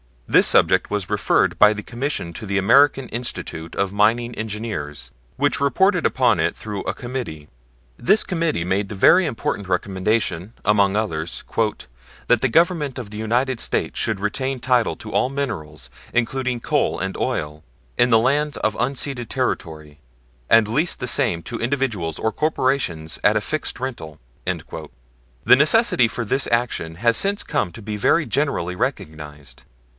This 0.27 0.47
subject 0.47 0.89
was 0.89 1.09
referred 1.09 1.59
by 1.59 1.73
the 1.73 1.83
Commission 1.83 2.31
to 2.33 2.45
the 2.45 2.57
American 2.57 3.07
Institute 3.09 3.75
of 3.75 3.91
Mining 3.91 4.33
Engineers, 4.35 5.11
which 5.35 5.59
reported 5.59 6.05
upon 6.07 6.39
it 6.39 6.55
through 6.55 6.81
a 6.83 6.93
Committee. 6.93 7.49
This 7.97 8.23
Committee 8.23 8.63
made 8.63 8.87
the 8.89 8.95
very 8.95 9.25
important 9.27 9.67
recommendation, 9.67 10.53
among 10.65 10.95
others, 10.95 11.43
"that 12.27 12.39
the 12.41 12.47
Government 12.47 12.97
of 12.97 13.09
the 13.09 13.17
United 13.17 13.59
States 13.59 13.99
should 13.99 14.21
retain 14.21 14.61
title 14.61 14.95
to 14.95 15.11
all 15.11 15.27
minerals, 15.29 15.89
including 16.13 16.61
coal 16.61 16.97
and 16.97 17.17
oil, 17.17 17.61
in 17.97 18.09
the 18.09 18.17
lands 18.17 18.55
of 18.57 18.75
unceded 18.79 19.27
territory, 19.27 19.99
and 20.49 20.67
lease 20.67 20.95
the 20.95 21.07
same 21.07 21.43
to 21.43 21.59
individuals 21.59 22.17
or 22.17 22.31
corporations 22.31 23.19
at 23.23 23.37
a 23.37 23.41
fixed 23.41 23.79
rental." 23.81 24.17
The 24.45 25.55
necessity 25.55 26.07
for 26.07 26.23
this 26.25 26.47
action 26.51 26.95
has 26.95 27.17
since 27.17 27.43
come 27.43 27.71
to 27.73 27.81
be 27.83 27.97
very 27.97 28.25
generally 28.25 28.75
recognized. 28.77 29.63